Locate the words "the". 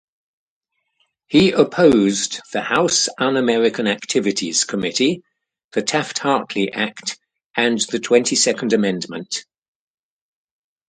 2.53-2.61, 5.73-5.83, 7.81-7.99